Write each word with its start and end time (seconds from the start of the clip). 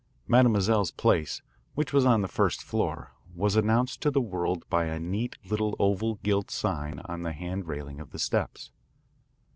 Mademoiselle's 0.27 0.89
place, 0.89 1.43
which 1.75 1.93
was 1.93 2.05
on 2.07 2.23
the 2.23 2.27
first 2.27 2.63
floor, 2.63 3.11
was 3.35 3.55
announced 3.55 4.01
to 4.01 4.09
the 4.09 4.19
world 4.19 4.67
by 4.67 4.85
a 4.85 4.99
neat 4.99 5.37
little 5.45 5.75
oval 5.77 6.15
gilt 6.23 6.49
sign 6.49 6.99
on 7.05 7.21
the 7.21 7.33
hand 7.33 7.67
railing 7.67 7.99
of 7.99 8.09
the 8.09 8.17
steps. 8.17 8.71